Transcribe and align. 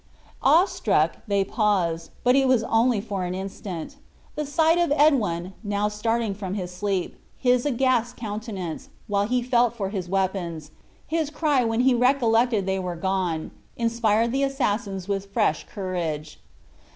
Awe 0.41 0.65
struck, 0.65 1.17
they 1.27 1.43
paused, 1.45 2.09
but 2.23 2.35
it 2.35 2.47
was 2.47 2.63
only 2.63 2.99
for 2.99 3.23
an 3.23 3.35
instant. 3.35 3.97
The 4.35 4.47
sight 4.47 4.79
of 4.79 4.91
Edwin, 4.91 5.53
now 5.63 5.89
starting 5.89 6.33
from 6.33 6.55
his 6.55 6.71
sleep, 6.73 7.17
his 7.37 7.67
aghast 7.67 8.17
countenance, 8.17 8.89
while 9.05 9.27
he 9.27 9.43
felt 9.43 9.75
for 9.75 9.89
his 9.89 10.09
weapons, 10.09 10.71
his 11.05 11.29
cry 11.29 11.63
when 11.63 11.81
he 11.81 11.93
recollected 11.93 12.65
they 12.65 12.79
were 12.79 12.95
gone, 12.95 13.51
inspired 13.77 14.31
the 14.31 14.41
assassins 14.41 15.07
with 15.07 15.27
fresh 15.31 15.67
courage. 15.69 16.39